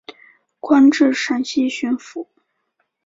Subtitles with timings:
[0.59, 2.25] 官至陕西巡抚。